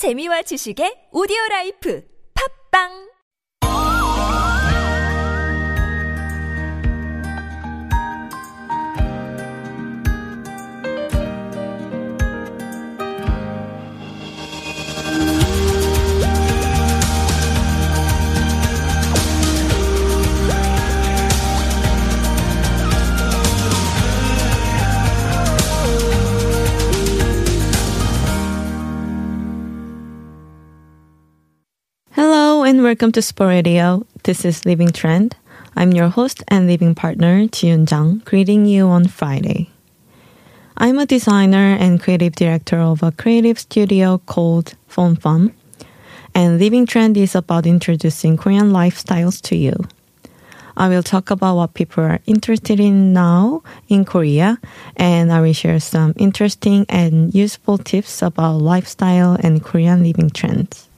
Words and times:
재미와 0.00 0.40
지식의 0.48 1.12
오디오 1.12 1.36
라이프. 1.50 2.00
팝빵 2.32 3.09
welcome 32.90 33.12
to 33.12 33.22
Sport 33.22 33.50
Radio. 33.50 34.04
This 34.24 34.44
is 34.44 34.66
Living 34.66 34.90
Trend. 34.90 35.36
I'm 35.76 35.92
your 35.92 36.08
host 36.08 36.42
and 36.48 36.66
living 36.66 36.96
partner, 36.96 37.46
Jiun 37.46 37.86
Jang, 37.86 38.20
greeting 38.24 38.66
you 38.66 38.88
on 38.88 39.06
Friday. 39.06 39.70
I'm 40.76 40.98
a 40.98 41.06
designer 41.06 41.76
and 41.78 42.02
creative 42.02 42.34
director 42.34 42.80
of 42.80 43.04
a 43.04 43.12
creative 43.12 43.60
studio 43.60 44.18
called 44.18 44.74
Phone 44.88 45.14
Fun, 45.14 45.54
and 46.34 46.58
Living 46.58 46.84
Trend 46.84 47.16
is 47.16 47.36
about 47.36 47.64
introducing 47.64 48.36
Korean 48.36 48.72
lifestyles 48.72 49.40
to 49.42 49.54
you. 49.54 49.76
I 50.76 50.88
will 50.88 51.04
talk 51.04 51.30
about 51.30 51.54
what 51.54 51.74
people 51.74 52.02
are 52.02 52.18
interested 52.26 52.80
in 52.80 53.12
now 53.12 53.62
in 53.88 54.04
Korea, 54.04 54.58
and 54.96 55.32
I 55.32 55.40
will 55.40 55.52
share 55.52 55.78
some 55.78 56.12
interesting 56.16 56.86
and 56.88 57.32
useful 57.32 57.78
tips 57.78 58.20
about 58.20 58.58
lifestyle 58.58 59.36
and 59.38 59.62
Korean 59.62 60.02
living 60.02 60.30
trends. 60.30 60.89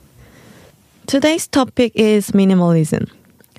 Today's 1.07 1.49
topic 1.49 1.93
is 1.95 2.31
minimalism. 2.31 3.11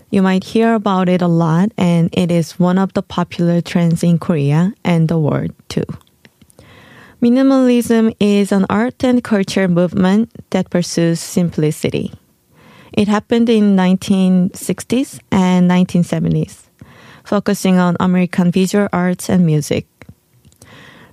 You 0.10 0.22
might 0.22 0.44
hear 0.44 0.74
about 0.74 1.10
it 1.10 1.22
a 1.22 1.28
lot, 1.28 1.72
and 1.78 2.10
it 2.14 2.32
is 2.32 2.58
one 2.58 2.78
of 2.78 2.94
the 2.94 3.04
popular 3.04 3.62
trends 3.62 4.02
in 4.02 4.18
Korea 4.18 4.74
and 4.84 5.10
the 5.10 5.20
world 5.20 5.52
too. 5.68 5.84
Minimalism 7.22 8.16
is 8.20 8.52
an 8.52 8.66
art 8.70 9.04
and 9.04 9.24
culture 9.24 9.68
movement 9.68 10.32
that 10.52 10.70
pursues 10.70 11.20
simplicity. 11.20 12.14
It 12.94 13.08
happened 13.08 13.50
in 13.50 13.76
1960s 13.76 15.20
and 15.32 15.70
1970s, 15.70 16.70
focusing 17.24 17.78
on 17.78 17.98
American 18.00 18.52
visual 18.52 18.88
arts 18.94 19.30
and 19.30 19.46
music. 19.46 19.86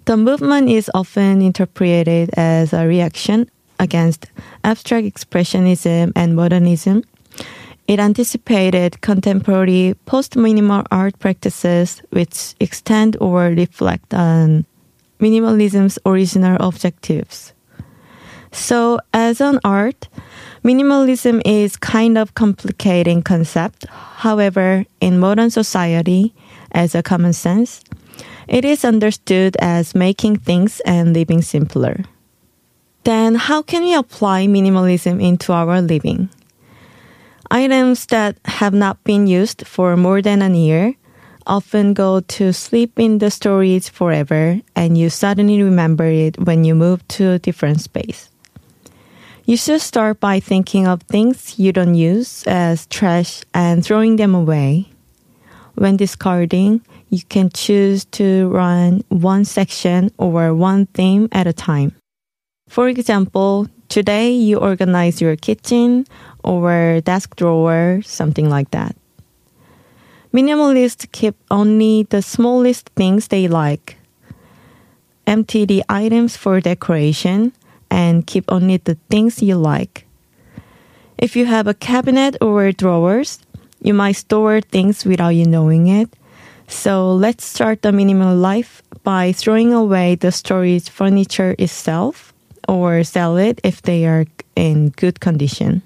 The 0.05 0.17
movement 0.17 0.71
is 0.71 0.91
often 0.95 1.43
interpreted 1.43 2.31
as 2.35 2.73
a 2.73 2.87
reaction 2.87 3.51
against 3.81 4.27
abstract 4.65 5.07
expressionism 5.07 6.13
and 6.17 6.37
modernism. 6.37 7.03
It 7.89 7.99
anticipated 7.99 9.01
contemporary 9.01 9.95
post-minimal 10.07 10.85
art 10.91 11.19
practices 11.19 12.03
which 12.11 12.55
extend 12.61 13.17
or 13.21 13.47
reflect 13.47 14.15
on 14.15 14.65
minimalism's 15.19 15.99
original 16.07 16.57
objectives. 16.61 17.53
So, 18.53 18.99
as 19.13 19.41
an 19.41 19.61
art, 19.65 20.09
minimalism 20.65 21.41
is 21.45 21.77
kind 21.77 22.19
of 22.19 22.35
complicating 22.35 23.23
concept. 23.23 23.87
However, 23.89 24.85
in 25.01 25.19
modern 25.19 25.51
society, 25.51 26.35
as 26.73 26.95
a 26.95 27.03
common 27.03 27.33
sense, 27.33 27.83
it 28.49 28.65
is 28.65 28.85
understood 28.85 29.57
as 29.61 29.95
making 29.95 30.39
things 30.39 30.81
and 30.81 31.15
living 31.15 31.43
simpler. 31.43 32.05
Then, 33.05 33.35
how 33.35 33.63
can 33.63 33.83
we 33.83 33.95
apply 33.95 34.47
minimalism 34.47 35.23
into 35.23 35.53
our 35.53 35.81
living? 35.81 36.29
Items 37.51 38.07
that 38.07 38.37
have 38.45 38.75
not 38.75 39.03
been 39.05 39.27
used 39.27 39.67
for 39.67 39.97
more 39.97 40.23
than 40.23 40.43
a 40.43 40.51
year 40.51 40.95
often 41.47 41.95
go 41.95 42.21
to 42.21 42.53
sleep 42.53 42.99
in 42.99 43.19
the 43.19 43.31
storage 43.31 43.91
forever, 43.91 44.61
and 44.77 44.97
you 44.97 45.11
suddenly 45.11 45.63
remember 45.63 46.05
it 46.05 46.39
when 46.39 46.65
you 46.65 46.75
move 46.75 47.07
to 47.09 47.31
a 47.33 47.39
different 47.39 47.81
space. 47.81 48.29
You 49.47 49.57
should 49.57 49.81
start 49.81 50.21
by 50.21 50.39
thinking 50.39 50.87
of 50.87 51.03
things 51.03 51.59
you 51.59 51.73
don't 51.73 51.97
use 51.97 52.45
as 52.47 52.87
trash 52.87 53.43
and 53.53 53.85
throwing 53.85 54.17
them 54.17 54.35
away. 54.35 54.91
When 55.75 55.97
discarding, 55.97 56.83
you 57.09 57.23
can 57.29 57.51
choose 57.51 58.05
to 58.17 58.49
run 58.51 59.03
one 59.09 59.45
section 59.45 60.13
or 60.19 60.55
one 60.55 60.87
theme 60.87 61.29
at 61.33 61.49
a 61.49 61.53
time. 61.53 62.00
For 62.71 62.89
example, 62.89 63.67
today 63.89 64.31
you 64.31 64.57
organize 64.59 65.21
your 65.21 65.35
kitchen 65.35 66.07
or 66.45 67.01
desk 67.03 67.35
drawer, 67.35 68.01
something 68.05 68.49
like 68.49 68.71
that. 68.71 68.95
Minimalists 70.33 71.11
keep 71.11 71.35
only 71.51 72.05
the 72.05 72.23
smallest 72.23 72.89
things 72.95 73.27
they 73.27 73.49
like, 73.49 73.99
empty 75.27 75.65
the 75.65 75.83
items 75.89 76.37
for 76.37 76.61
decoration, 76.61 77.53
and 77.91 78.25
keep 78.25 78.45
only 78.47 78.77
the 78.77 78.97
things 79.11 79.43
you 79.43 79.57
like. 79.57 80.07
If 81.19 81.35
you 81.35 81.47
have 81.47 81.67
a 81.67 81.75
cabinet 81.75 82.37
or 82.41 82.71
drawers, 82.71 83.41
you 83.83 83.95
might 83.95 84.23
store 84.23 84.61
things 84.61 85.05
without 85.05 85.35
you 85.35 85.45
knowing 85.45 85.89
it. 85.89 86.09
So 86.69 87.13
let's 87.13 87.45
start 87.45 87.83
the 87.83 87.91
minimal 87.91 88.37
life 88.37 88.81
by 89.03 89.33
throwing 89.33 89.75
away 89.75 90.15
the 90.15 90.31
storage 90.31 90.89
furniture 90.89 91.57
itself 91.59 92.30
or 92.71 93.03
sell 93.03 93.37
it 93.37 93.61
if 93.65 93.83
they 93.83 94.07
are 94.07 94.25
in 94.55 94.91
good 94.91 95.19
condition. 95.19 95.83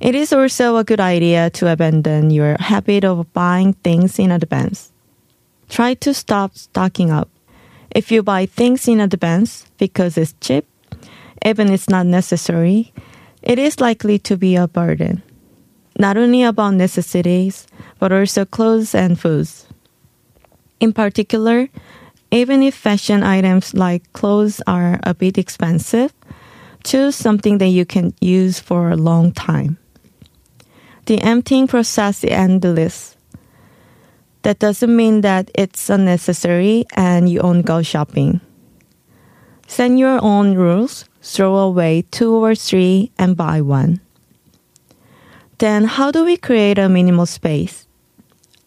It 0.00 0.16
is 0.16 0.32
also 0.32 0.76
a 0.76 0.82
good 0.82 0.98
idea 0.98 1.50
to 1.50 1.70
abandon 1.70 2.30
your 2.30 2.56
habit 2.58 3.04
of 3.04 3.32
buying 3.32 3.74
things 3.74 4.18
in 4.18 4.32
advance. 4.32 4.90
Try 5.68 5.94
to 6.02 6.12
stop 6.12 6.58
stocking 6.58 7.12
up. 7.12 7.30
If 7.94 8.10
you 8.10 8.24
buy 8.24 8.46
things 8.46 8.88
in 8.88 8.98
advance 8.98 9.70
because 9.78 10.18
it's 10.18 10.34
cheap, 10.40 10.66
even 11.46 11.68
if 11.68 11.74
it's 11.74 11.88
not 11.88 12.06
necessary, 12.06 12.92
it 13.40 13.60
is 13.60 13.78
likely 13.78 14.18
to 14.26 14.36
be 14.36 14.56
a 14.56 14.66
burden. 14.66 15.22
Not 15.96 16.16
only 16.16 16.42
about 16.42 16.74
necessities, 16.74 17.68
but 18.00 18.10
also 18.10 18.44
clothes 18.44 18.96
and 18.96 19.14
foods. 19.14 19.68
In 20.80 20.92
particular, 20.92 21.68
even 22.34 22.62
if 22.62 22.74
fashion 22.74 23.22
items 23.22 23.74
like 23.74 24.12
clothes 24.12 24.60
are 24.66 24.98
a 25.04 25.14
bit 25.14 25.38
expensive, 25.38 26.12
choose 26.82 27.14
something 27.14 27.58
that 27.58 27.68
you 27.68 27.86
can 27.86 28.12
use 28.20 28.58
for 28.58 28.90
a 28.90 28.96
long 28.96 29.30
time. 29.30 29.78
The 31.06 31.20
emptying 31.22 31.68
process 31.68 32.24
is 32.24 32.30
endless. 32.30 33.16
That 34.42 34.58
doesn't 34.58 34.94
mean 34.94 35.20
that 35.20 35.50
it's 35.54 35.88
unnecessary 35.88 36.86
and 36.96 37.28
you 37.28 37.40
won't 37.40 37.66
go 37.66 37.82
shopping. 37.82 38.40
Set 39.68 39.92
your 39.92 40.18
own 40.20 40.54
rules, 40.54 41.04
throw 41.22 41.56
away 41.56 42.02
two 42.10 42.34
or 42.34 42.54
three, 42.54 43.12
and 43.16 43.36
buy 43.36 43.60
one. 43.60 44.00
Then, 45.58 45.84
how 45.84 46.10
do 46.10 46.24
we 46.24 46.36
create 46.36 46.78
a 46.78 46.88
minimal 46.88 47.26
space? 47.26 47.86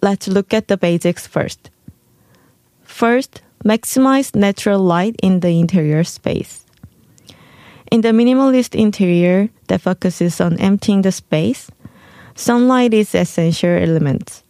Let's 0.01 0.27
look 0.27 0.53
at 0.53 0.67
the 0.67 0.77
basics 0.77 1.27
first. 1.27 1.69
First, 2.83 3.41
maximize 3.63 4.35
natural 4.35 4.79
light 4.79 5.15
in 5.21 5.39
the 5.39 5.59
interior 5.59 6.03
space. 6.03 6.65
In 7.91 8.01
the 8.01 8.09
minimalist 8.09 8.75
interior 8.75 9.49
that 9.67 9.81
focuses 9.81 10.41
on 10.41 10.57
emptying 10.57 11.03
the 11.03 11.11
space, 11.11 11.71
sunlight 12.35 12.93
is 12.93 13.15
essential 13.15 13.69
element. 13.69 14.43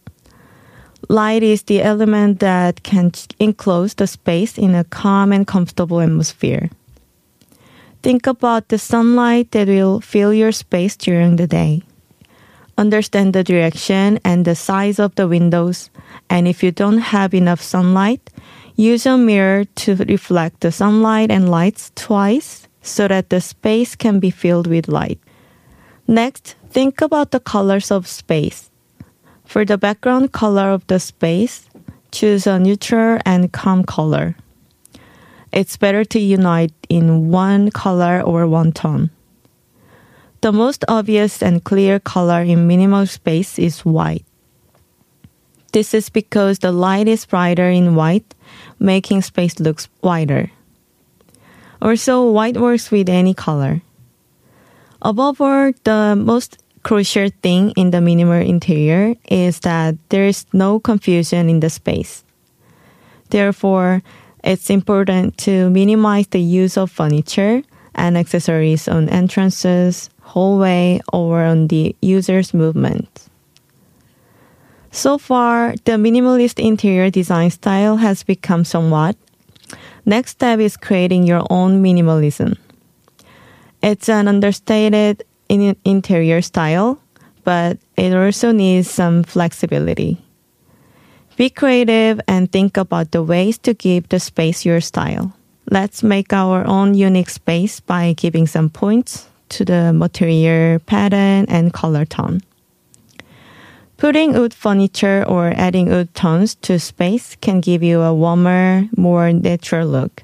Light 1.08 1.42
is 1.42 1.62
the 1.62 1.80
element 1.80 2.40
that 2.40 2.82
can 2.82 3.12
enclose 3.38 3.94
the 3.94 4.06
space 4.06 4.58
in 4.58 4.74
a 4.74 4.84
calm 4.84 5.32
and 5.32 5.46
comfortable 5.46 6.00
atmosphere. 6.00 6.68
Think 8.02 8.26
about 8.26 8.68
the 8.68 8.78
sunlight 8.78 9.52
that 9.52 9.68
will 9.68 10.00
fill 10.00 10.34
your 10.34 10.52
space 10.52 10.96
during 10.96 11.36
the 11.36 11.46
day. 11.46 11.82
Understand 12.76 13.32
the 13.32 13.42
direction 13.42 14.20
and 14.24 14.44
the 14.44 14.54
size 14.54 14.98
of 14.98 15.14
the 15.14 15.26
windows, 15.26 15.90
and 16.28 16.46
if 16.46 16.62
you 16.62 16.70
don't 16.70 16.98
have 16.98 17.34
enough 17.34 17.60
sunlight, 17.60 18.30
use 18.78 19.06
a 19.06 19.18
mirror 19.18 19.64
to 19.74 19.96
reflect 19.96 20.60
the 20.60 20.70
sunlight 20.70 21.32
and 21.32 21.50
lights 21.50 21.90
twice 21.96 22.68
so 22.80 23.08
that 23.08 23.28
the 23.28 23.40
space 23.40 23.96
can 23.96 24.20
be 24.20 24.30
filled 24.30 24.68
with 24.68 24.86
light. 24.86 25.18
Next, 26.06 26.54
think 26.70 27.00
about 27.00 27.32
the 27.32 27.40
colors 27.40 27.90
of 27.90 28.06
space. 28.06 28.70
For 29.44 29.64
the 29.64 29.76
background 29.76 30.30
color 30.32 30.70
of 30.70 30.86
the 30.86 31.00
space, 31.00 31.68
choose 32.12 32.46
a 32.46 32.58
neutral 32.58 33.18
and 33.26 33.52
calm 33.52 33.82
color. 33.82 34.36
It's 35.52 35.76
better 35.76 36.04
to 36.04 36.20
unite 36.20 36.72
in 36.88 37.30
one 37.30 37.70
color 37.72 38.22
or 38.22 38.46
one 38.46 38.70
tone. 38.70 39.10
The 40.40 40.52
most 40.52 40.84
obvious 40.86 41.42
and 41.42 41.64
clear 41.64 41.98
color 41.98 42.42
in 42.42 42.68
minimal 42.68 43.06
space 43.06 43.58
is 43.58 43.84
white. 43.84 44.27
This 45.72 45.92
is 45.92 46.08
because 46.08 46.60
the 46.60 46.72
light 46.72 47.08
is 47.08 47.26
brighter 47.26 47.68
in 47.68 47.94
white, 47.94 48.34
making 48.78 49.22
space 49.22 49.60
look 49.60 49.82
wider. 50.02 50.50
Also, 51.80 52.30
white 52.30 52.56
works 52.56 52.90
with 52.90 53.08
any 53.08 53.34
color. 53.34 53.82
Above 55.02 55.40
all, 55.40 55.70
the 55.84 56.16
most 56.16 56.58
crucial 56.82 57.28
thing 57.42 57.70
in 57.76 57.90
the 57.90 58.00
minimal 58.00 58.40
interior 58.40 59.14
is 59.30 59.60
that 59.60 59.94
there 60.08 60.24
is 60.24 60.46
no 60.52 60.80
confusion 60.80 61.48
in 61.48 61.60
the 61.60 61.70
space. 61.70 62.24
Therefore, 63.30 64.02
it's 64.42 64.70
important 64.70 65.36
to 65.38 65.70
minimize 65.70 66.26
the 66.28 66.40
use 66.40 66.76
of 66.76 66.90
furniture 66.90 67.62
and 67.94 68.16
accessories 68.16 68.88
on 68.88 69.08
entrances, 69.08 70.08
hallway, 70.22 71.00
or 71.12 71.42
on 71.42 71.68
the 71.68 71.94
user's 72.00 72.54
movement. 72.54 73.27
So 74.90 75.18
far, 75.18 75.74
the 75.84 75.92
minimalist 75.92 76.58
interior 76.58 77.10
design 77.10 77.50
style 77.50 77.96
has 77.96 78.22
become 78.22 78.64
somewhat. 78.64 79.16
Next 80.06 80.32
step 80.32 80.60
is 80.60 80.76
creating 80.76 81.24
your 81.24 81.46
own 81.50 81.82
minimalism. 81.82 82.56
It's 83.82 84.08
an 84.08 84.26
understated 84.26 85.24
in 85.48 85.76
interior 85.84 86.42
style, 86.42 86.98
but 87.44 87.78
it 87.96 88.14
also 88.14 88.52
needs 88.52 88.90
some 88.90 89.22
flexibility. 89.22 90.18
Be 91.36 91.50
creative 91.50 92.20
and 92.26 92.50
think 92.50 92.76
about 92.76 93.12
the 93.12 93.22
ways 93.22 93.58
to 93.58 93.74
give 93.74 94.08
the 94.08 94.18
space 94.18 94.64
your 94.64 94.80
style. 94.80 95.32
Let's 95.70 96.02
make 96.02 96.32
our 96.32 96.66
own 96.66 96.94
unique 96.94 97.30
space 97.30 97.78
by 97.78 98.14
giving 98.14 98.46
some 98.46 98.70
points 98.70 99.28
to 99.50 99.64
the 99.64 99.92
material, 99.92 100.80
pattern, 100.80 101.46
and 101.48 101.72
color 101.72 102.04
tone. 102.04 102.40
Putting 103.98 104.34
wood 104.34 104.54
furniture 104.54 105.24
or 105.26 105.52
adding 105.56 105.88
wood 105.90 106.14
tones 106.14 106.54
to 106.62 106.78
space 106.78 107.34
can 107.40 107.60
give 107.60 107.82
you 107.82 108.00
a 108.00 108.14
warmer, 108.14 108.88
more 108.96 109.32
natural 109.32 109.88
look. 109.88 110.22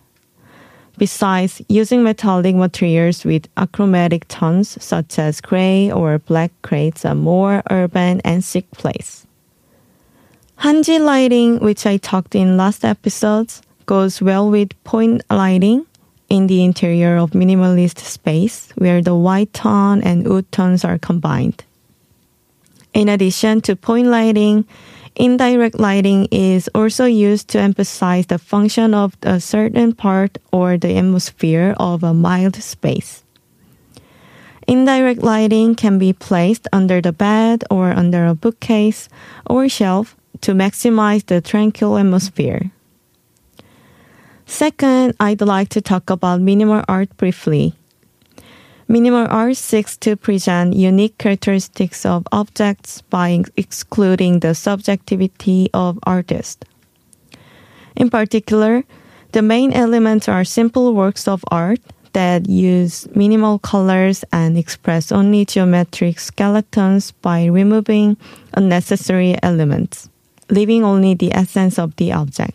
Besides, 0.97 1.61
using 1.69 2.05
metallic 2.05 2.55
materials 2.55 3.25
with 3.25 3.49
achromatic 3.57 4.29
tones 4.29 4.81
such 4.81 5.19
as 5.19 5.41
gray 5.41 5.91
or 5.91 6.21
black 6.21 6.53
creates 6.63 7.05
a 7.05 7.17
more 7.17 7.65
urban 7.69 8.21
and 8.25 8.45
chic 8.45 8.71
place. 8.71 9.27
Hanji 10.61 11.01
lighting, 11.01 11.59
which 11.59 11.85
I 11.85 11.97
talked 11.97 12.37
in 12.37 12.57
last 12.57 12.85
episodes, 12.85 13.61
goes 13.87 14.23
well 14.23 14.49
with 14.49 14.71
point 14.85 15.25
lighting 15.29 15.85
in 16.31 16.47
the 16.47 16.63
interior 16.63 17.17
of 17.17 17.33
minimalist 17.33 17.99
space 17.99 18.71
where 18.77 19.03
the 19.03 19.17
white 19.17 19.53
tone 19.53 20.01
and 20.03 20.29
wood 20.29 20.53
tones 20.53 20.85
are 20.85 20.97
combined. 20.97 21.65
In 22.95 23.09
addition 23.09 23.61
to 23.63 23.75
point 23.75 24.07
lighting, 24.07 24.67
indirect 25.17 25.81
lighting 25.81 26.29
is 26.31 26.71
also 26.75 27.07
used 27.07 27.49
to 27.49 27.59
emphasize 27.59 28.27
the 28.27 28.39
function 28.39 28.95
of 28.95 29.17
a 29.23 29.41
certain 29.41 29.93
part 29.93 30.39
or 30.53 30.79
the 30.79 30.97
atmosphere 30.97 31.75
of 31.79 32.05
a 32.05 32.15
mild 32.15 32.55
space. 32.57 33.25
Indirect 34.67 35.23
lighting 35.23 35.75
can 35.75 35.99
be 35.99 36.13
placed 36.13 36.69
under 36.73 37.03
the 37.03 37.13
bed 37.13 37.65
or 37.69 37.91
under 37.91 38.27
a 38.27 38.35
bookcase 38.35 39.09
or 39.45 39.69
shelf 39.69 40.17
to 40.41 40.53
maximize 40.53 41.27
the 41.27 41.41
tranquil 41.41 41.99
atmosphere. 41.99 42.71
Second, 44.47 45.15
I'd 45.19 45.41
like 45.41 45.69
to 45.71 45.81
talk 45.81 46.11
about 46.11 46.41
minimal 46.41 46.85
art 46.89 47.15
briefly. 47.17 47.75
Minimal 48.87 49.27
art 49.31 49.57
seeks 49.57 49.97
to 49.99 50.15
present 50.17 50.77
unique 50.77 51.17
characteristics 51.17 52.05
of 52.05 52.27
objects 52.33 53.01
by 53.03 53.43
excluding 53.57 54.41
the 54.41 54.55
subjectivity 54.55 55.71
of 55.73 55.99
artists. 56.05 56.63
In 57.97 58.11
particular, 58.11 58.85
the 59.33 59.43
main 59.43 59.73
elements 59.73 60.29
are 60.29 60.45
simple 60.45 60.93
works 60.95 61.27
of 61.27 61.45
art 61.51 61.81
that 62.13 62.49
use 62.49 63.09
minimal 63.17 63.59
colors 63.59 64.23
and 64.33 64.57
express 64.57 65.11
only 65.11 65.45
geometric 65.45 66.21
skeletons 66.21 67.11
by 67.11 67.47
removing 67.47 68.17
unnecessary 68.53 69.35
elements, 69.43 70.09
leaving 70.51 70.85
only 70.85 71.15
the 71.15 71.33
essence 71.33 71.79
of 71.79 71.97
the 71.97 72.13
object. 72.13 72.55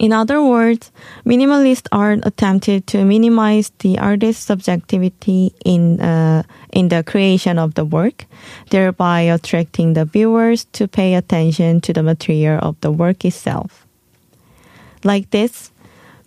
In 0.00 0.14
other 0.14 0.42
words, 0.42 0.90
minimalist 1.26 1.86
art 1.92 2.20
attempted 2.22 2.86
to 2.86 3.04
minimize 3.04 3.70
the 3.80 3.98
artist's 3.98 4.46
subjectivity 4.46 5.52
in 5.62 6.00
uh, 6.00 6.42
in 6.72 6.88
the 6.88 7.04
creation 7.04 7.58
of 7.58 7.74
the 7.74 7.84
work, 7.84 8.24
thereby 8.70 9.28
attracting 9.28 9.92
the 9.92 10.06
viewers 10.06 10.64
to 10.72 10.88
pay 10.88 11.12
attention 11.12 11.82
to 11.82 11.92
the 11.92 12.02
material 12.02 12.58
of 12.62 12.80
the 12.80 12.90
work 12.90 13.26
itself. 13.26 13.86
Like 15.04 15.28
this, 15.32 15.69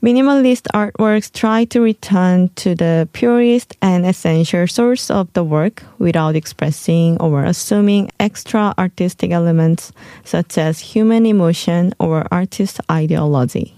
minimalist 0.03 0.67
artworks 0.73 1.31
try 1.31 1.63
to 1.63 1.79
return 1.79 2.50
to 2.55 2.75
the 2.75 3.07
purest 3.13 3.73
and 3.81 4.05
essential 4.05 4.67
source 4.67 5.09
of 5.09 5.31
the 5.31 5.44
work 5.44 5.83
without 5.97 6.35
expressing 6.35 7.15
or 7.21 7.45
assuming 7.45 8.11
extra 8.19 8.73
artistic 8.77 9.31
elements 9.31 9.94
such 10.25 10.57
as 10.57 10.79
human 10.79 11.25
emotion 11.25 11.94
or 12.00 12.27
artist 12.31 12.81
ideology. 12.91 13.73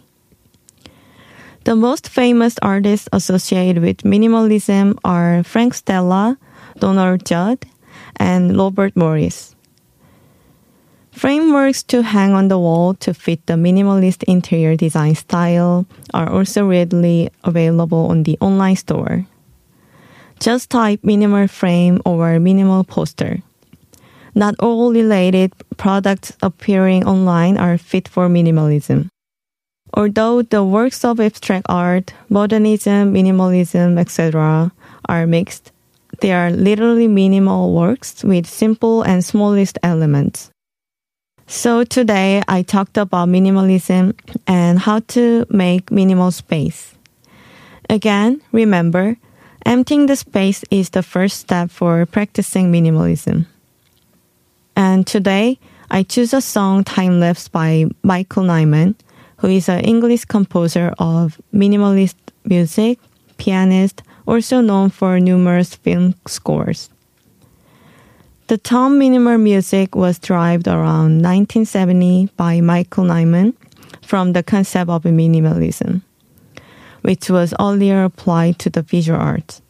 The 1.63 1.75
most 1.75 2.10
famous 2.10 2.56
artists 2.62 3.07
associated 3.13 3.83
with 3.83 3.98
minimalism 3.98 4.98
are 5.06 5.44
Frank 5.44 5.75
Stella, 5.75 6.38
Donald 6.80 7.24
Judd, 7.25 7.66
and 8.18 8.57
Robert 8.57 8.95
Morris. 8.95 9.55
Frameworks 11.15 11.81
to 11.83 12.03
hang 12.03 12.33
on 12.33 12.50
the 12.50 12.59
wall 12.59 12.94
to 12.95 13.13
fit 13.13 13.39
the 13.45 13.53
minimalist 13.53 14.23
interior 14.27 14.75
design 14.75 15.15
style 15.15 15.85
are 16.13 16.29
also 16.29 16.67
readily 16.67 17.29
available 17.45 18.12
on 18.12 18.23
the 18.23 18.38
online 18.41 18.75
store. 18.75 19.25
Just 20.41 20.69
type 20.69 21.00
minimal 21.06 21.47
frame 21.47 22.01
or 22.03 22.38
minimal 22.38 22.83
poster. 22.83 23.39
Not 24.35 24.56
all 24.59 24.91
related 24.91 25.53
products 25.77 26.33
appearing 26.44 27.07
online 27.07 27.57
are 27.57 27.77
fit 27.77 28.09
for 28.09 28.27
minimalism. 28.27 29.07
Although 29.94 30.41
the 30.41 30.65
works 30.65 31.06
of 31.06 31.21
abstract 31.21 31.65
art, 31.69 32.12
modernism, 32.27 33.13
minimalism, 33.13 33.97
etc., 33.97 34.73
are 35.07 35.25
mixed, 35.25 35.71
they 36.19 36.33
are 36.33 36.51
literally 36.51 37.07
minimal 37.07 37.73
works 37.73 38.21
with 38.21 38.45
simple 38.45 39.01
and 39.03 39.23
smallest 39.23 39.79
elements. 39.81 40.51
So 41.47 41.83
today 41.83 42.42
I 42.47 42.63
talked 42.63 42.97
about 42.97 43.30
minimalism 43.30 44.18
and 44.47 44.80
how 44.80 45.00
to 45.09 45.45
make 45.50 45.92
minimal 45.92 46.31
space. 46.31 46.95
Again, 47.88 48.42
remember, 48.51 49.18
emptying 49.63 50.07
the 50.07 50.15
space 50.15 50.65
is 50.71 50.89
the 50.89 51.03
first 51.03 51.38
step 51.39 51.69
for 51.69 52.03
practicing 52.08 52.72
minimalism. 52.72 53.46
And 54.75 55.05
today 55.05 55.60
I 55.91 56.01
choose 56.01 56.34
a 56.34 56.41
song 56.41 56.84
Time 56.84 57.20
Lapse 57.20 57.48
by 57.48 57.86
Michael 58.01 58.43
Nyman, 58.43 58.96
who 59.38 59.48
is 59.48 59.70
an 59.70 59.81
English 59.81 60.25
composer 60.25 60.96
of 60.98 61.39
minimalist 61.53 62.15
music, 62.43 62.98
pianist, 63.38 64.01
also 64.25 64.62
known 64.62 64.89
for 64.89 65.20
numerous 65.20 65.75
film 65.75 66.15
scores. 66.25 66.89
The 68.48 68.60
term 68.60 69.00
minimal 69.00 69.40
music 69.40 69.96
was 69.96 70.20
derived 70.20 70.68
around 70.68 71.24
1970 71.24 72.30
by 72.38 72.62
Michael 72.62 73.06
Nyman 73.06 73.56
from 74.04 74.34
the 74.34 74.44
concept 74.44 74.88
of 74.88 75.02
minimalism, 75.02 76.04
which 77.02 77.28
was 77.28 77.56
earlier 77.60 78.04
applied 78.04 78.60
to 78.60 78.70
the 78.70 78.84
visual 78.84 79.20
arts. 79.20 79.64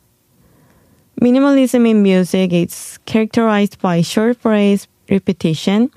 Minimalism 1.21 1.87
in 1.89 2.03
music 2.03 2.51
is 2.51 2.99
characterized 3.05 3.79
by 3.79 4.01
short 4.01 4.41
phrase 4.41 4.89
repetition, 5.09 5.89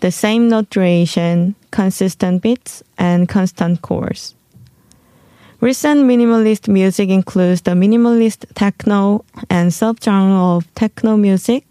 the 0.00 0.10
same 0.10 0.48
note 0.48 0.68
duration, 0.70 1.54
consistent 1.70 2.42
beats, 2.42 2.82
and 2.98 3.28
constant 3.28 3.82
chords. 3.82 4.34
Recent 5.60 6.00
minimalist 6.00 6.66
music 6.66 7.08
includes 7.08 7.62
the 7.62 7.70
minimalist 7.70 8.46
techno 8.54 9.24
and 9.48 9.70
subgenre 9.70 10.56
of 10.56 10.74
techno 10.74 11.16
music, 11.16 11.65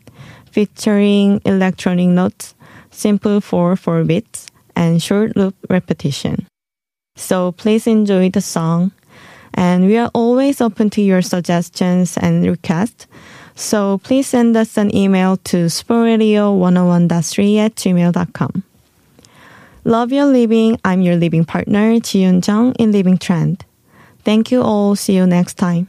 featuring 0.55 1.41
electronic 1.43 2.07
notes, 2.07 2.55
simple 2.89 3.41
4-4 3.41 4.07
beats, 4.07 4.47
and 4.73 5.03
short 5.03 5.35
loop 5.35 5.53
repetition. 5.69 6.47
So 7.17 7.51
please 7.51 7.87
enjoy 7.87 8.29
the 8.29 8.39
song. 8.39 8.93
And 9.53 9.85
we 9.85 9.97
are 9.97 10.09
always 10.13 10.61
open 10.61 10.89
to 10.91 11.01
your 11.01 11.21
suggestions 11.21 12.15
and 12.15 12.45
requests. 12.47 13.07
So 13.55 13.99
please 13.99 14.27
send 14.27 14.55
us 14.55 14.77
an 14.77 14.95
email 14.95 15.35
to 15.51 15.67
sportradio101.3 15.67 17.57
at 17.57 17.75
gmail.com. 17.75 18.63
Love 19.83 20.13
your 20.13 20.25
living. 20.25 20.79
I'm 20.85 21.01
your 21.01 21.17
living 21.17 21.43
partner, 21.43 21.99
Ji 21.99 22.23
Jung 22.23 22.73
in 22.79 22.93
Living 22.93 23.17
Trend. 23.17 23.65
Thank 24.23 24.51
you 24.51 24.61
all. 24.61 24.95
See 24.95 25.15
you 25.15 25.27
next 25.27 25.55
time. 25.55 25.87